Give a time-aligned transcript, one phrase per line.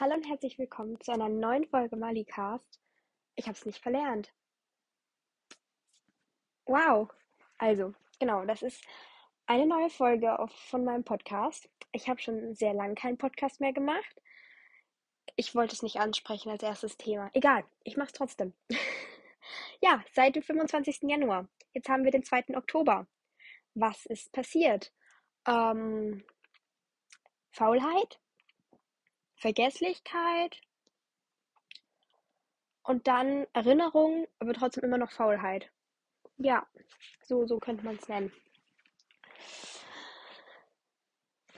[0.00, 2.80] Hallo und herzlich willkommen zu einer neuen Folge Malicast.
[3.36, 4.34] Ich habe es nicht verlernt.
[6.66, 7.08] Wow.
[7.58, 8.84] Also, genau, das ist
[9.46, 11.70] eine neue Folge auf, von meinem Podcast.
[11.92, 14.20] Ich habe schon sehr lange keinen Podcast mehr gemacht.
[15.36, 17.30] Ich wollte es nicht ansprechen als erstes Thema.
[17.32, 18.52] Egal, ich mache es trotzdem.
[19.80, 21.02] ja, seit dem 25.
[21.02, 21.46] Januar.
[21.72, 22.56] Jetzt haben wir den 2.
[22.56, 23.06] Oktober.
[23.74, 24.92] Was ist passiert?
[25.46, 26.24] Ähm,
[27.52, 28.18] Faulheit?
[29.44, 30.58] Vergesslichkeit
[32.82, 35.70] und dann Erinnerung, aber trotzdem immer noch Faulheit.
[36.38, 36.66] Ja,
[37.20, 38.32] so, so könnte man es nennen.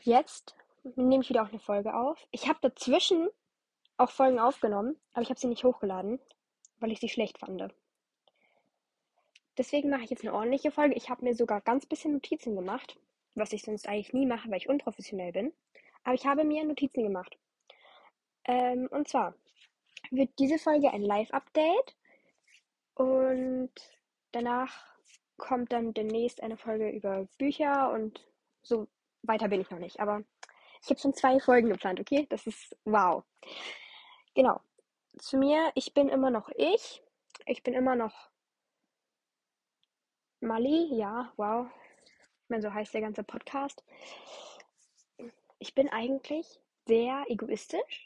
[0.03, 0.57] Jetzt
[0.97, 2.19] nehme ich wieder auch eine Folge auf.
[2.33, 3.29] Ich habe dazwischen
[3.99, 6.19] auch Folgen aufgenommen, aber ich habe sie nicht hochgeladen,
[6.80, 7.73] weil ich sie schlecht fand.
[9.59, 10.97] Deswegen mache ich jetzt eine ordentliche Folge.
[10.97, 12.99] Ich habe mir sogar ganz bisschen Notizen gemacht,
[13.37, 15.53] was ich sonst eigentlich nie mache, weil ich unprofessionell bin.
[16.03, 17.39] Aber ich habe mir Notizen gemacht.
[18.47, 19.35] Ähm, und zwar
[20.11, 21.97] wird diese Folge ein Live-Update
[22.95, 23.71] und
[24.33, 24.85] danach
[25.37, 28.25] kommt dann demnächst eine Folge über Bücher und
[28.63, 28.88] so
[29.23, 30.01] weiter bin ich noch nicht.
[30.01, 30.23] Aber
[30.83, 32.27] ich habe schon zwei Folgen geplant, okay?
[32.30, 33.25] Das ist wow.
[34.35, 34.60] Genau.
[35.19, 37.03] Zu mir, ich bin immer noch ich.
[37.47, 38.31] Ich bin immer noch
[40.41, 41.66] Mali, ja, wow.
[42.45, 43.83] Ich meine, so heißt der ganze Podcast.
[45.59, 48.05] Ich bin eigentlich sehr egoistisch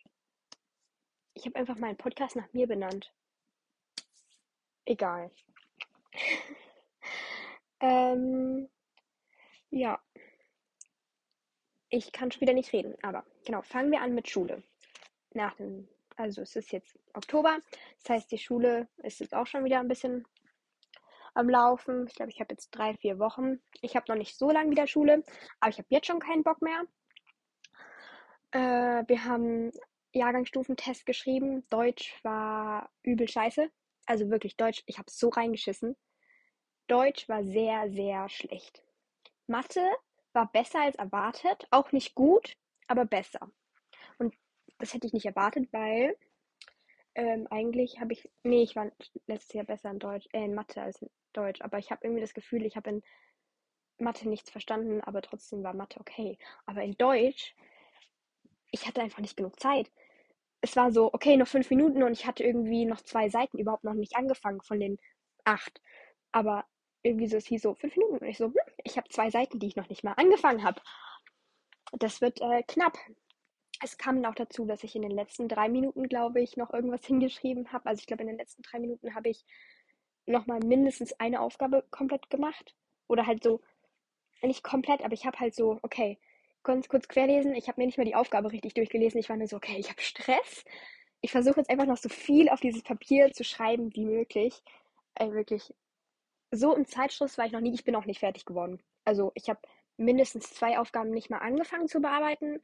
[1.41, 3.15] ich habe einfach meinen Podcast nach mir benannt.
[4.85, 5.31] Egal.
[7.81, 8.69] ähm,
[9.71, 9.99] ja.
[11.89, 14.63] Ich kann schon wieder nicht reden, aber genau, fangen wir an mit Schule.
[15.33, 17.59] Nach dem, also es ist jetzt Oktober,
[18.03, 20.27] das heißt, die Schule ist jetzt auch schon wieder ein bisschen
[21.33, 22.07] am Laufen.
[22.07, 23.63] Ich glaube, ich habe jetzt drei, vier Wochen.
[23.81, 25.25] Ich habe noch nicht so lange wieder Schule,
[25.59, 26.85] aber ich habe jetzt schon keinen Bock mehr.
[28.53, 29.73] Äh, wir haben
[30.13, 31.65] Jahrgangsstufentest geschrieben.
[31.71, 33.71] Deutsch war übel scheiße.
[34.07, 35.97] Also wirklich Deutsch, ich habe so reingeschissen.
[36.89, 38.83] Deutsch war sehr, sehr schlecht.
[39.47, 39.87] Mathe
[40.33, 41.67] war besser als erwartet.
[41.71, 42.57] Auch nicht gut,
[42.89, 43.51] aber besser.
[44.19, 44.35] Und
[44.79, 46.17] das hätte ich nicht erwartet, weil
[47.15, 48.31] ähm, eigentlich habe ich.
[48.43, 48.91] Nee, ich war
[49.27, 51.61] letztes Jahr besser in Deutsch, äh, in Mathe als in Deutsch.
[51.61, 53.03] Aber ich habe irgendwie das Gefühl, ich habe in
[53.99, 56.39] Mathe nichts verstanden, aber trotzdem war Mathe okay.
[56.67, 57.55] Aber in Deutsch
[58.71, 59.91] ich hatte einfach nicht genug Zeit.
[60.61, 63.85] Es war so, okay, noch fünf Minuten und ich hatte irgendwie noch zwei Seiten überhaupt
[63.85, 64.99] noch nicht angefangen von den
[65.45, 65.81] acht.
[66.33, 66.67] Aber
[67.03, 68.19] irgendwie so, es hieß so, fünf Minuten.
[68.19, 68.55] Und ich so, hm,
[68.85, 70.81] ich habe zwei Seiten, die ich noch nicht mal angefangen habe.
[71.93, 72.99] Das wird äh, knapp.
[73.83, 77.05] Es kam auch dazu, dass ich in den letzten drei Minuten, glaube ich, noch irgendwas
[77.07, 77.89] hingeschrieben habe.
[77.89, 79.45] Also ich glaube, in den letzten drei Minuten habe ich
[80.27, 82.77] nochmal mindestens eine Aufgabe komplett gemacht.
[83.09, 83.61] Oder halt so,
[84.43, 86.19] nicht komplett, aber ich habe halt so, okay,
[86.63, 87.55] ganz kurz querlesen.
[87.55, 89.21] Ich habe mir nicht mal die Aufgabe richtig durchgelesen.
[89.21, 90.65] Ich war nur so, okay, ich habe Stress.
[91.21, 94.63] Ich versuche jetzt einfach noch so viel auf dieses Papier zu schreiben wie möglich.
[95.15, 95.75] Ey, wirklich.
[96.51, 97.75] So im Zeitschluss war ich noch nie.
[97.75, 98.83] Ich bin auch nicht fertig geworden.
[99.05, 99.61] Also ich habe
[99.97, 102.61] mindestens zwei Aufgaben nicht mal angefangen zu bearbeiten.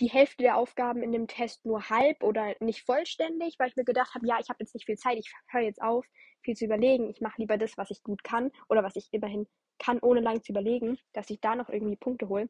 [0.00, 3.84] Die Hälfte der Aufgaben in dem Test nur halb oder nicht vollständig, weil ich mir
[3.84, 6.06] gedacht habe, ja, ich habe jetzt nicht viel Zeit, ich höre jetzt auf,
[6.42, 7.10] viel zu überlegen.
[7.10, 9.48] Ich mache lieber das, was ich gut kann oder was ich immerhin
[9.78, 12.48] kann, ohne lang zu überlegen, dass ich da noch irgendwie Punkte hole.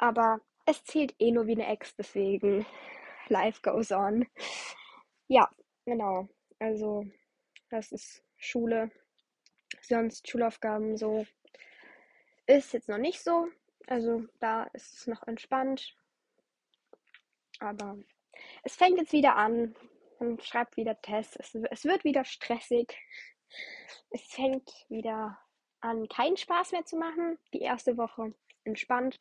[0.00, 2.64] Aber es zählt eh nur wie eine Ex, deswegen
[3.28, 4.26] life goes on.
[5.28, 5.48] Ja,
[5.84, 6.26] genau.
[6.58, 7.04] Also,
[7.68, 8.90] das ist Schule.
[9.82, 11.26] Sonst Schulaufgaben so.
[12.46, 13.48] Ist jetzt noch nicht so.
[13.88, 15.94] Also, da ist es noch entspannt.
[17.58, 17.98] Aber
[18.62, 19.76] es fängt jetzt wieder an.
[20.18, 21.36] Man schreibt wieder Tests.
[21.36, 22.96] Es, es wird wieder stressig.
[24.08, 25.38] Es fängt wieder
[25.80, 27.38] an, keinen Spaß mehr zu machen.
[27.52, 28.32] Die erste Woche
[28.64, 29.20] entspannt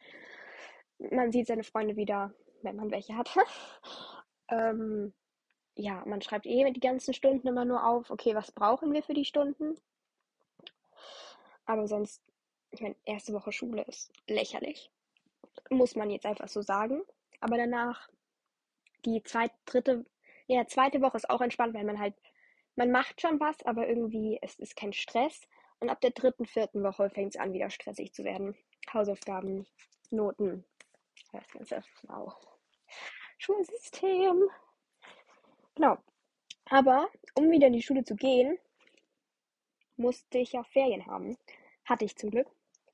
[1.00, 3.30] man sieht seine Freunde wieder, wenn man welche hat.
[4.50, 5.14] ähm,
[5.76, 9.14] ja, man schreibt eh die ganzen Stunden immer nur auf, okay, was brauchen wir für
[9.14, 9.80] die Stunden?
[11.66, 12.22] Aber sonst,
[12.72, 14.92] ich meine, erste Woche Schule ist lächerlich.
[15.70, 17.02] Muss man jetzt einfach so sagen.
[17.40, 18.10] Aber danach,
[19.06, 20.06] die zweite, dritte,
[20.48, 22.16] ja, zweite Woche ist auch entspannt, weil man halt,
[22.76, 25.48] man macht schon was, aber irgendwie es ist kein Stress.
[25.80, 28.58] Und ab der dritten, vierten Woche fängt es an, wieder stressig zu werden.
[28.94, 29.66] Hausaufgaben,
[30.12, 30.66] Noten,
[31.32, 32.34] das ganze wow.
[33.38, 34.50] Schulsystem.
[35.76, 35.98] Genau.
[36.66, 38.58] Aber um wieder in die Schule zu gehen,
[39.98, 41.38] musste ich ja Ferien haben.
[41.86, 42.48] Hatte ich zum Glück.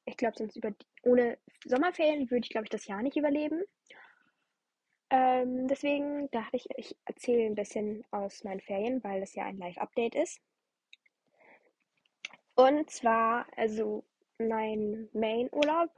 [0.06, 0.72] Ich glaube, sonst über
[1.04, 3.64] ohne Sommerferien würde ich, glaube ich, das Jahr nicht überleben.
[5.10, 9.58] Ähm, deswegen dachte ich, ich erzähle ein bisschen aus meinen Ferien, weil das ja ein
[9.58, 10.40] Live-Update ist.
[12.56, 14.04] Und zwar, also
[14.40, 15.92] mein Main-Urlaub,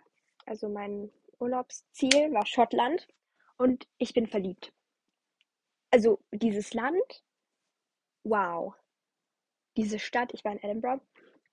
[0.45, 3.07] also mein Urlaubsziel war Schottland
[3.57, 4.73] und ich bin verliebt.
[5.91, 7.23] also dieses Land,
[8.23, 8.73] wow.
[9.75, 11.03] Diese Stadt, ich war in Edinburgh,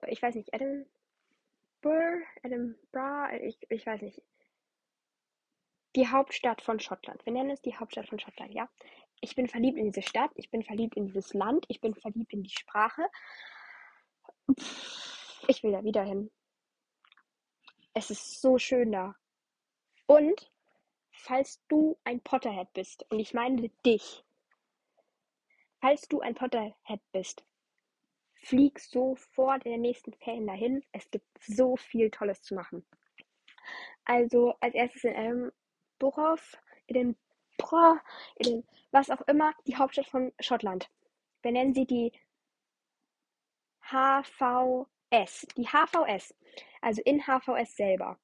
[0.07, 0.87] ich weiß nicht, Edinburgh,
[2.43, 4.21] Edinburgh, ich, ich weiß nicht.
[5.95, 7.25] Die Hauptstadt von Schottland.
[7.25, 8.69] Wir nennen es die Hauptstadt von Schottland, ja.
[9.21, 12.33] Ich bin verliebt in diese Stadt, ich bin verliebt in dieses Land, ich bin verliebt
[12.33, 13.07] in die Sprache.
[15.47, 16.31] Ich will da wieder hin.
[17.93, 19.15] Es ist so schön da.
[20.07, 20.51] Und
[21.11, 24.23] falls du ein Potterhead bist, und ich meine dich,
[25.81, 27.43] falls du ein Potterhead bist,
[28.35, 30.83] flieg sofort in den nächsten Ferien dahin.
[30.91, 32.85] Es gibt so viel Tolles zu machen.
[34.03, 36.41] Also als erstes in Edinburgh,
[36.87, 37.17] in den
[38.35, 40.89] in den, was auch immer, die Hauptstadt von Schottland.
[41.41, 42.11] Wir nennen sie die
[43.89, 45.47] HVS.
[45.57, 46.35] Die HVS,
[46.81, 48.19] also in HVS selber,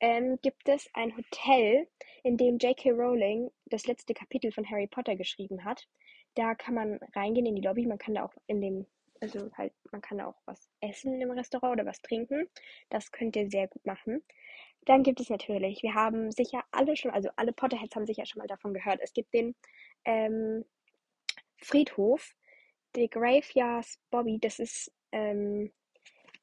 [0.00, 1.86] ähm, gibt es ein Hotel,
[2.22, 2.90] in dem J.K.
[2.90, 5.86] Rowling das letzte Kapitel von Harry Potter geschrieben hat.
[6.34, 8.86] Da kann man reingehen in die Lobby, man kann da auch in dem,
[9.20, 12.48] also halt, man kann da auch was essen im Restaurant oder was trinken.
[12.90, 14.22] Das könnt ihr sehr gut machen.
[14.86, 18.40] Dann gibt es natürlich, wir haben sicher alle schon, also alle Potterheads haben sicher schon
[18.40, 19.00] mal davon gehört.
[19.02, 19.54] Es gibt den
[20.04, 20.64] ähm,
[21.58, 22.34] Friedhof,
[22.94, 24.38] die Graveyards Bobby.
[24.40, 25.72] Das ist, ähm,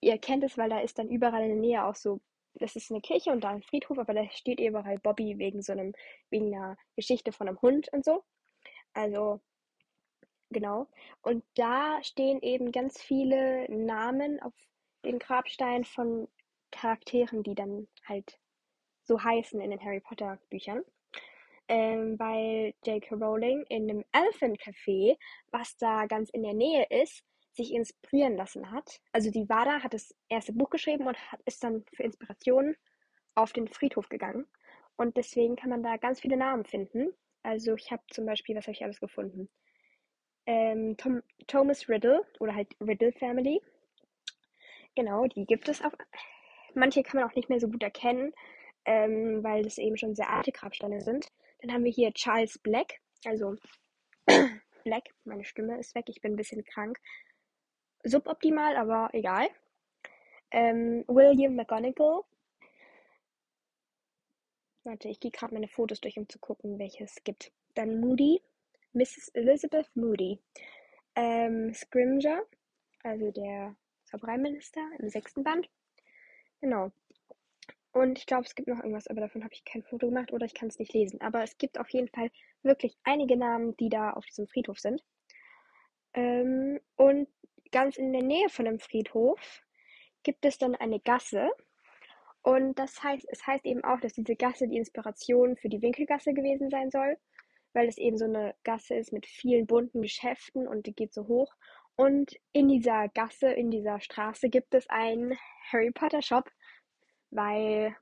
[0.02, 2.20] ihr kennt es, weil da ist dann überall in der Nähe auch so,
[2.56, 5.74] das ist eine Kirche und da ein Friedhof, aber da steht überall Bobby wegen so
[5.74, 5.94] einem,
[6.30, 8.24] wegen einer Geschichte von einem Hund und so.
[8.94, 9.42] Also,
[10.50, 10.88] genau.
[11.22, 14.54] Und da stehen eben ganz viele Namen auf
[15.04, 16.28] den Grabstein von
[16.72, 18.40] Charakteren, die dann halt
[19.04, 20.84] so heißen in den Harry Potter Büchern.
[21.70, 23.16] Ähm, weil J.K.
[23.16, 25.18] Rowling in einem Elephant Café,
[25.52, 27.24] was da ganz in der Nähe ist,
[27.54, 29.00] sich inspirieren lassen hat.
[29.12, 32.76] Also die war da, hat das erste Buch geschrieben und hat, ist dann für Inspiration
[33.36, 34.48] auf den Friedhof gegangen.
[34.96, 37.14] Und deswegen kann man da ganz viele Namen finden.
[37.44, 39.50] Also ich habe zum Beispiel, was habe ich alles gefunden?
[40.46, 43.62] Ähm, Tom, Thomas Riddle oder halt Riddle Family.
[44.96, 45.94] Genau, die gibt es auch.
[46.76, 48.34] Manche kann man auch nicht mehr so gut erkennen,
[48.86, 51.28] ähm, weil das eben schon sehr alte Grabsteine sind.
[51.62, 53.56] Dann haben wir hier Charles Black, also
[54.84, 57.00] Black, meine Stimme ist weg, ich bin ein bisschen krank.
[58.04, 59.48] Suboptimal, aber egal.
[60.52, 62.22] Ähm, William McGonagall.
[64.84, 67.52] Warte, ich gehe gerade meine Fotos durch, um zu gucken, welches es gibt.
[67.76, 68.42] Dann Moody,
[68.92, 69.30] Mrs.
[69.34, 70.40] Elizabeth Moody.
[71.16, 72.44] Ähm, Scrimger,
[73.04, 73.76] also der
[74.06, 75.70] Zaubereiminister im sechsten Band.
[76.60, 76.92] Genau.
[77.94, 80.46] Und ich glaube, es gibt noch irgendwas, aber davon habe ich kein Foto gemacht oder
[80.46, 81.22] ich kann es nicht lesen.
[81.22, 82.32] Aber es gibt auf jeden Fall
[82.64, 85.04] wirklich einige Namen, die da auf diesem Friedhof sind.
[86.16, 87.28] Ähm, und
[87.74, 89.62] ganz in der Nähe von dem Friedhof
[90.24, 91.50] gibt es dann eine Gasse.
[92.42, 96.34] Und das heißt, es heißt eben auch, dass diese Gasse die Inspiration für die Winkelgasse
[96.34, 97.18] gewesen sein soll,
[97.74, 101.28] weil es eben so eine Gasse ist mit vielen bunten Geschäften und die geht so
[101.28, 101.54] hoch.
[101.96, 105.38] Und in dieser Gasse, in dieser Straße gibt es einen
[105.72, 106.50] Harry Potter Shop,
[107.32, 107.96] weil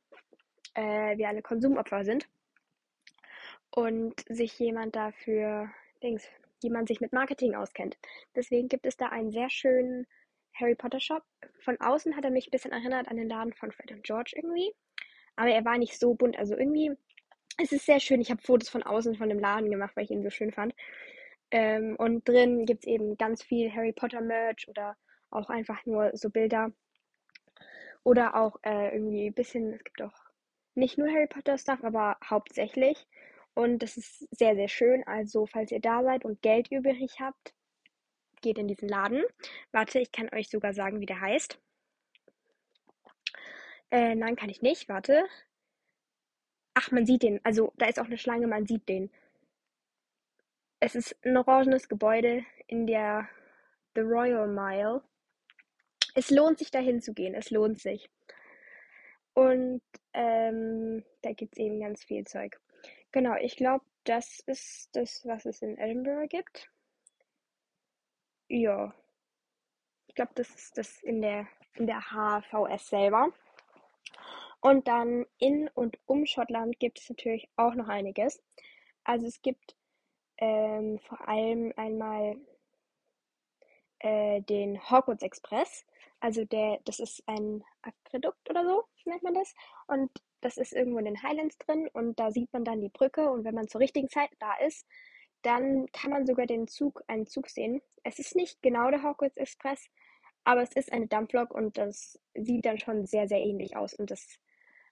[0.75, 2.27] äh, wir alle Konsumopfer sind
[3.71, 5.69] und sich jemand dafür,
[6.03, 6.27] Dings,
[6.63, 7.97] jemand sich mit Marketing auskennt.
[8.35, 10.07] Deswegen gibt es da einen sehr schönen
[10.53, 11.23] Harry Potter Shop.
[11.59, 14.33] Von außen hat er mich ein bisschen erinnert an den Laden von Fred und George
[14.35, 14.73] irgendwie.
[15.35, 16.37] Aber er war nicht so bunt.
[16.37, 16.91] Also irgendwie,
[17.57, 18.21] es ist sehr schön.
[18.21, 20.73] Ich habe Fotos von außen von dem Laden gemacht, weil ich ihn so schön fand.
[21.51, 24.97] Ähm, und drin gibt es eben ganz viel Harry Potter Merch oder
[25.29, 26.71] auch einfach nur so Bilder
[28.03, 30.13] oder auch äh, irgendwie ein bisschen, es gibt auch
[30.75, 33.07] nicht nur Harry Potter Stuff, aber hauptsächlich.
[33.53, 35.03] Und das ist sehr, sehr schön.
[35.05, 37.53] Also, falls ihr da seid und Geld übrig habt,
[38.41, 39.23] geht in diesen Laden.
[39.71, 41.59] Warte, ich kann euch sogar sagen, wie der heißt.
[43.91, 44.87] Äh, nein, kann ich nicht.
[44.89, 45.25] Warte.
[46.73, 47.43] Ach, man sieht den.
[47.43, 49.11] Also, da ist auch eine Schlange, man sieht den.
[50.79, 53.29] Es ist ein orangenes Gebäude in der
[53.95, 55.03] The Royal Mile.
[56.15, 58.09] Es lohnt sich dahin zu gehen, es lohnt sich.
[59.33, 59.81] Und
[60.13, 62.59] ähm, da gibt es eben ganz viel Zeug.
[63.11, 66.69] Genau, ich glaube, das ist das, was es in Edinburgh gibt.
[68.47, 68.93] Ja.
[70.07, 73.29] Ich glaube, das ist das in der, in der HVS selber.
[74.61, 78.41] Und dann in und um Schottland gibt es natürlich auch noch einiges.
[79.03, 79.75] Also es gibt
[80.37, 82.37] ähm, vor allem einmal
[83.99, 85.85] äh, den Hogwarts Express.
[86.19, 89.53] Also der, das ist ein Aquädukt oder so, nennt man das.
[89.87, 90.11] Und
[90.41, 93.43] das ist irgendwo in den Highlands drin und da sieht man dann die Brücke und
[93.45, 94.87] wenn man zur richtigen Zeit da ist,
[95.43, 97.81] dann kann man sogar den Zug, einen Zug sehen.
[98.03, 99.89] Es ist nicht genau der Hogwarts Express,
[100.43, 103.93] aber es ist eine Dampflok und das sieht dann schon sehr, sehr ähnlich aus.
[103.93, 104.39] Und das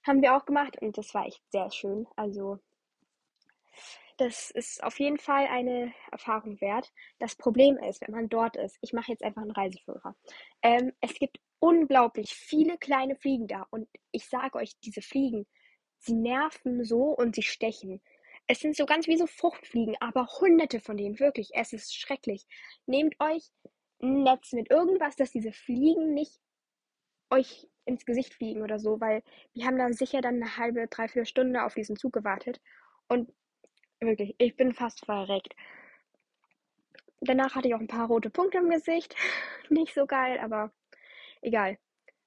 [0.05, 2.07] haben wir auch gemacht und das war echt sehr schön.
[2.15, 2.59] Also
[4.17, 6.91] Das ist auf jeden Fall eine Erfahrung wert.
[7.19, 10.15] Das Problem ist, wenn man dort ist, ich mache jetzt einfach einen Reiseführer.
[10.61, 15.45] Ähm, es gibt unglaublich viele kleine Fliegen da und ich sage euch, diese Fliegen,
[15.97, 18.01] sie nerven so und sie stechen.
[18.47, 21.51] Es sind so ganz wie so Fruchtfliegen, aber hunderte von denen, wirklich.
[21.53, 22.47] Es ist schrecklich.
[22.87, 23.51] Nehmt euch
[24.01, 26.39] ein Netz mit irgendwas, dass diese Fliegen nicht
[27.29, 29.23] euch ins Gesicht fliegen oder so, weil
[29.53, 32.61] wir haben da sicher dann eine halbe, dreiviertel Stunde auf diesen Zug gewartet.
[33.07, 33.31] Und
[33.99, 35.55] wirklich, ich bin fast verreckt.
[37.21, 39.15] Danach hatte ich auch ein paar rote Punkte im Gesicht.
[39.69, 40.71] Nicht so geil, aber
[41.41, 41.77] egal.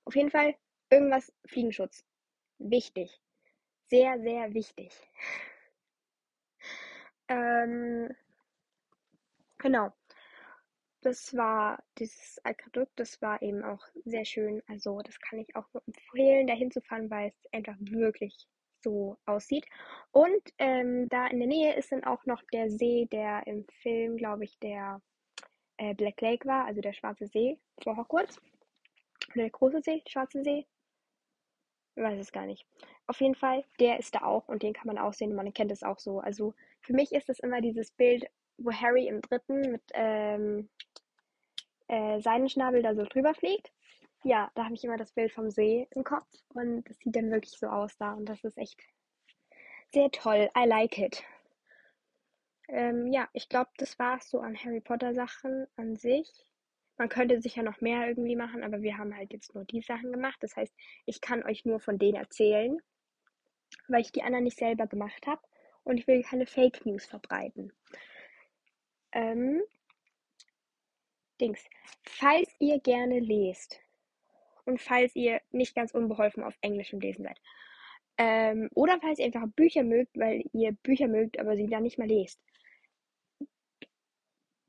[0.04, 0.54] Auf jeden Fall
[0.90, 2.04] irgendwas Fliegenschutz.
[2.58, 3.20] Wichtig.
[3.88, 4.92] Sehr, sehr wichtig.
[7.28, 8.14] Ähm,
[9.58, 9.92] genau.
[11.00, 14.62] Das war dieses Aquädukt, das war eben auch sehr schön.
[14.68, 18.46] Also das kann ich auch nur empfehlen, da hinzufahren, weil es einfach wirklich
[18.82, 19.66] so aussieht.
[20.12, 24.16] Und ähm, da in der Nähe ist dann auch noch der See, der im Film,
[24.16, 25.00] glaube ich, der
[25.78, 28.40] äh, Black Lake war, also der Schwarze See vor Hogwarts.
[29.34, 30.66] Der große See, Schwarze See.
[31.94, 32.66] Ich weiß es gar nicht.
[33.06, 35.72] Auf jeden Fall, der ist da auch und den kann man auch sehen man kennt
[35.72, 36.20] es auch so.
[36.20, 38.26] Also für mich ist es immer dieses Bild,
[38.58, 40.68] wo Harry im dritten mit ähm,
[41.88, 43.72] äh, Seidenschnabel da so drüber fliegt.
[44.24, 47.30] Ja, da habe ich immer das Bild vom See im Kopf und das sieht dann
[47.30, 48.80] wirklich so aus da und das ist echt
[49.92, 50.48] sehr toll.
[50.56, 51.22] I like it.
[52.68, 56.30] Ähm, ja, ich glaube, das war es so an Harry Potter Sachen an sich.
[56.98, 60.12] Man könnte sicher noch mehr irgendwie machen, aber wir haben halt jetzt nur die Sachen
[60.12, 60.36] gemacht.
[60.40, 60.74] Das heißt,
[61.06, 62.78] ich kann euch nur von denen erzählen,
[63.88, 65.42] weil ich die anderen nicht selber gemacht habe
[65.84, 67.72] und ich will keine Fake News verbreiten.
[69.12, 69.62] Ähm,
[71.40, 71.64] Dings.
[72.04, 73.80] Falls ihr gerne lest
[74.64, 77.38] und falls ihr nicht ganz unbeholfen auf Englisch im Lesen seid,
[78.18, 81.98] ähm, oder falls ihr einfach Bücher mögt, weil ihr Bücher mögt, aber sie dann nicht
[81.98, 82.40] mal lest.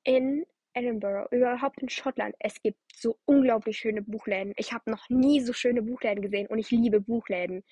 [0.03, 4.53] In Edinburgh, überhaupt in Schottland, es gibt so unglaublich schöne Buchläden.
[4.57, 7.63] Ich habe noch nie so schöne Buchläden gesehen und ich liebe Buchläden.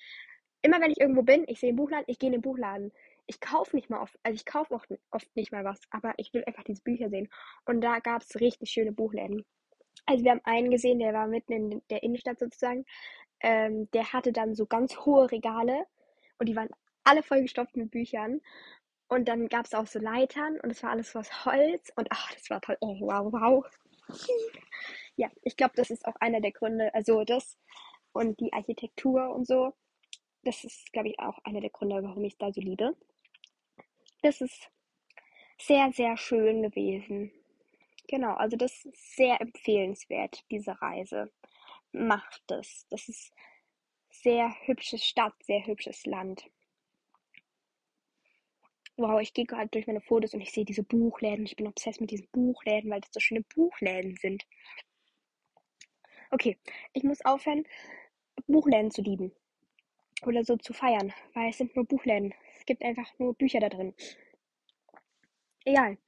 [0.62, 2.92] Immer wenn ich irgendwo bin, ich sehe einen Buchladen, ich gehe in den Buchladen.
[3.26, 6.32] Ich kaufe nicht mal oft, also ich kaufe oft, oft nicht mal was, aber ich
[6.32, 7.28] will einfach diese Bücher sehen.
[7.64, 9.44] Und da gab es richtig schöne Buchläden.
[10.06, 12.84] Also wir haben einen gesehen, der war mitten in der Innenstadt sozusagen.
[13.40, 15.86] Ähm, der hatte dann so ganz hohe Regale
[16.38, 16.68] und die waren
[17.04, 18.40] alle vollgestopft mit Büchern.
[19.12, 22.32] Und dann gab es auch so Leitern und es war alles aus Holz und ach,
[22.32, 22.78] das war toll.
[22.80, 23.66] Oh, wow, wow.
[25.16, 27.58] ja, ich glaube, das ist auch einer der Gründe, also das
[28.14, 29.74] und die Architektur und so.
[30.44, 32.96] Das ist, glaube ich, auch einer der Gründe, warum ich es da so liebe.
[34.22, 34.70] Das ist
[35.58, 37.32] sehr, sehr schön gewesen.
[38.08, 41.30] Genau, also das ist sehr empfehlenswert, diese Reise.
[41.92, 42.86] Macht es.
[42.88, 43.30] Das ist
[44.08, 46.46] sehr hübsche Stadt, sehr hübsches Land.
[49.02, 51.44] Wow, ich gehe gerade durch meine Fotos und ich sehe diese Buchläden.
[51.44, 54.46] Ich bin obsessed mit diesen Buchläden, weil das so schöne Buchläden sind.
[56.30, 56.56] Okay,
[56.92, 57.64] ich muss aufhören,
[58.46, 59.32] Buchläden zu lieben.
[60.24, 62.32] Oder so zu feiern, weil es sind nur Buchläden.
[62.56, 63.92] Es gibt einfach nur Bücher da drin.
[65.64, 65.98] Egal.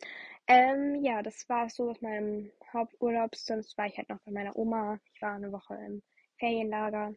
[0.46, 3.34] Ähm, ja, das war so aus meinem Haupturlaub.
[3.34, 5.00] Sonst war ich halt noch bei meiner Oma.
[5.12, 6.00] Ich war eine Woche im
[6.38, 7.12] Ferienlager.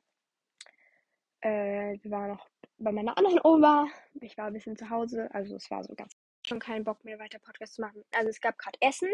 [1.41, 3.88] Äh, wir waren noch bei meiner anderen Oma.
[4.22, 5.29] Ich war ein bisschen zu Hause.
[5.34, 6.13] Also es war so ganz
[6.46, 8.03] schon keinen Bock mehr weiter Podcast zu machen.
[8.12, 9.10] Also es gab gerade Essen.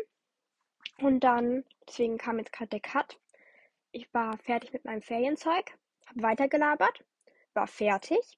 [1.00, 3.20] Und dann, deswegen kam jetzt gerade der Cut.
[3.92, 5.78] Ich war fertig mit meinem Ferienzeug,
[6.08, 7.04] habe weitergelabert,
[7.54, 8.38] war fertig.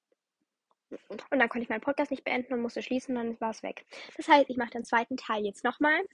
[1.09, 3.85] Und dann konnte ich meinen Podcast nicht beenden und musste schließen, dann war es weg.
[4.15, 6.07] Das heißt, ich mache den zweiten Teil jetzt nochmal.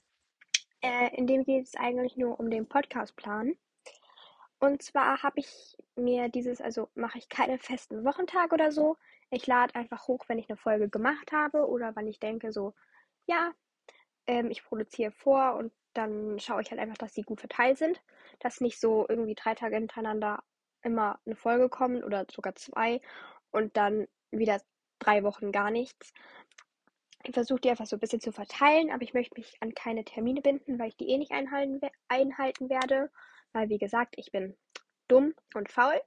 [0.80, 3.56] Äh, in dem geht es eigentlich nur um den Podcastplan.
[4.62, 8.96] Und zwar habe ich mir dieses, also mache ich keine festen Wochentage oder so.
[9.30, 12.72] Ich lade einfach hoch, wenn ich eine Folge gemacht habe oder wenn ich denke, so,
[13.26, 13.52] ja,
[14.28, 18.00] ähm, ich produziere vor und dann schaue ich halt einfach, dass sie gut verteilt sind.
[18.38, 20.44] Dass nicht so irgendwie drei Tage hintereinander
[20.82, 23.00] immer eine Folge kommt oder sogar zwei
[23.50, 24.60] und dann wieder
[25.00, 26.12] drei Wochen gar nichts.
[27.24, 30.04] Ich versuche die einfach so ein bisschen zu verteilen, aber ich möchte mich an keine
[30.04, 33.10] Termine binden, weil ich die eh nicht einhalten, einhalten werde.
[33.52, 34.56] Weil, wie gesagt, ich bin
[35.08, 36.00] dumm und faul.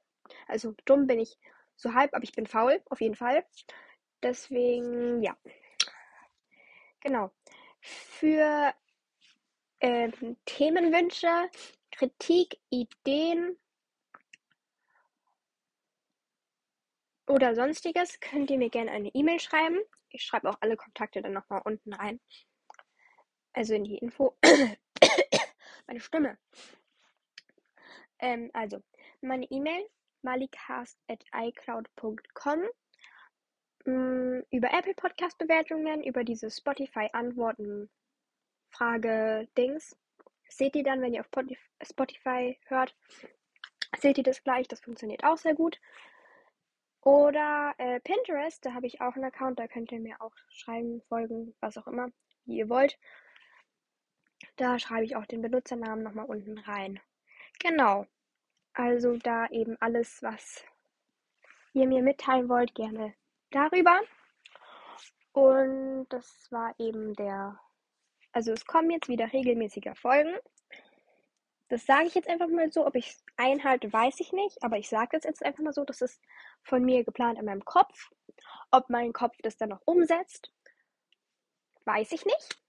[0.48, 1.38] Also dumm bin ich
[1.76, 3.46] so halb, aber ich bin faul, auf jeden Fall.
[4.24, 5.38] Deswegen, ja.
[7.02, 7.32] Genau.
[7.82, 8.74] Für
[9.80, 11.50] ähm, Themenwünsche,
[11.92, 13.58] Kritik, Ideen
[17.28, 19.78] oder sonstiges, könnt ihr mir gerne eine E-Mail schreiben.
[20.10, 22.20] Ich schreibe auch alle Kontakte dann nochmal unten rein.
[23.54, 24.38] Also in die Info.
[25.88, 26.38] meine Stimme.
[28.20, 28.84] Ähm, also,
[29.22, 29.88] meine E-Mail
[30.22, 32.60] malikast.icloud.com.
[33.86, 37.90] Mm, über Apple Podcast Bewertungen, über diese Spotify Antworten
[38.70, 39.96] Frage Dings.
[40.50, 41.30] Seht ihr dann, wenn ihr auf
[41.82, 42.96] Spotify hört,
[44.00, 44.68] seht ihr das gleich.
[44.68, 45.80] Das funktioniert auch sehr gut.
[47.02, 51.04] Oder äh, Pinterest, da habe ich auch einen Account, da könnt ihr mir auch schreiben,
[51.08, 52.10] folgen, was auch immer,
[52.46, 52.98] wie ihr wollt.
[54.56, 57.00] Da schreibe ich auch den Benutzernamen nochmal unten rein.
[57.68, 58.06] Genau.
[58.74, 60.64] Also da eben alles, was
[61.74, 63.16] ihr mir mitteilen wollt, gerne
[63.50, 64.02] darüber.
[65.32, 67.60] Und das war eben der.
[68.34, 70.36] Also es kommen jetzt wieder regelmäßiger Folgen.
[71.70, 72.86] Das sage ich jetzt einfach mal so.
[72.86, 74.62] Ob ich es einhalte, weiß ich nicht.
[74.64, 75.84] Aber ich sage das jetzt einfach mal so.
[75.86, 76.22] Das ist
[76.62, 78.12] von mir geplant in meinem Kopf.
[78.70, 80.52] Ob mein Kopf das dann noch umsetzt,
[81.86, 82.62] weiß ich nicht.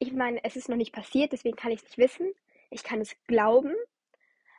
[0.00, 2.34] Ich meine, es ist noch nicht passiert, deswegen kann ich es nicht wissen.
[2.70, 3.74] Ich kann es glauben.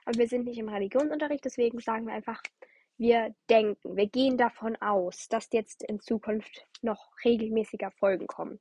[0.06, 2.42] Aber wir sind nicht im Religionsunterricht, deswegen sagen wir einfach,
[2.98, 8.60] wir denken, wir gehen davon aus, dass jetzt in Zukunft noch regelmäßiger Folgen kommen.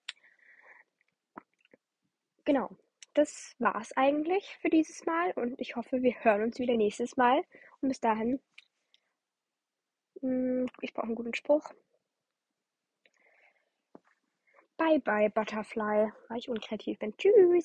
[2.44, 2.76] Genau,
[3.14, 7.42] das war's eigentlich für dieses Mal und ich hoffe, wir hören uns wieder nächstes Mal.
[7.80, 8.40] Und bis dahin,
[10.20, 11.72] hm, ich brauche einen guten Spruch.
[14.76, 17.16] Bye bye, Butterfly, weil ich unkreativ bin.
[17.16, 17.64] Tschüss.